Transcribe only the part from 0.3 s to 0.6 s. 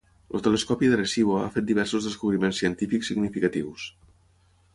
El